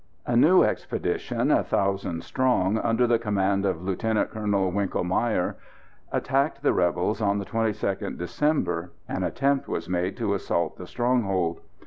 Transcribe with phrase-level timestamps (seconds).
[0.25, 3.99] A new expedition, a thousand strong, under the command of Lieut.
[4.31, 5.57] Colonel Winckel Meyer,
[6.11, 8.93] attacked the rebels on the 22nd December.
[9.07, 11.59] An attempt was made to assault the stronghold.